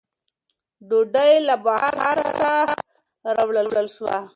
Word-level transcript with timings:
ډوډۍ 0.87 1.33
له 1.47 1.55
بخاره 1.65 2.25
سره 3.23 3.31
راوړل 3.37 3.87
شوه. 3.95 4.17